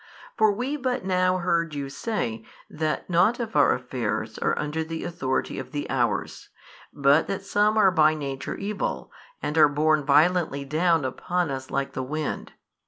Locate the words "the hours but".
5.73-7.27